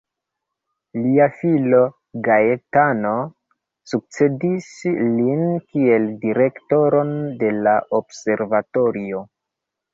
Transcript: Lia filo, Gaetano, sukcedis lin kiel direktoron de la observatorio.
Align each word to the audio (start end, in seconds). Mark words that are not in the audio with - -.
Lia 1.01 1.25
filo, 1.41 1.81
Gaetano, 2.27 3.11
sukcedis 3.93 4.71
lin 5.21 5.45
kiel 5.69 6.11
direktoron 6.27 7.15
de 7.45 7.55
la 7.63 7.79
observatorio. 8.03 9.27